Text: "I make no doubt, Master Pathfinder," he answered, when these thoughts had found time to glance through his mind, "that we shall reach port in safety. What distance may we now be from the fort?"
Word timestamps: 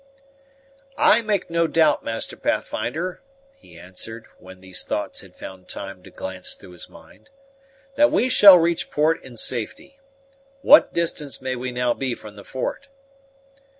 "I 0.97 1.21
make 1.21 1.51
no 1.51 1.67
doubt, 1.67 2.03
Master 2.03 2.35
Pathfinder," 2.35 3.21
he 3.59 3.77
answered, 3.77 4.25
when 4.39 4.59
these 4.59 4.83
thoughts 4.83 5.21
had 5.21 5.35
found 5.35 5.67
time 5.67 6.01
to 6.01 6.09
glance 6.09 6.55
through 6.55 6.71
his 6.71 6.89
mind, 6.89 7.29
"that 7.97 8.11
we 8.11 8.27
shall 8.27 8.57
reach 8.57 8.89
port 8.89 9.23
in 9.23 9.37
safety. 9.37 9.99
What 10.63 10.91
distance 10.91 11.39
may 11.39 11.55
we 11.55 11.71
now 11.71 11.93
be 11.93 12.15
from 12.15 12.35
the 12.35 12.43
fort?" 12.43 12.89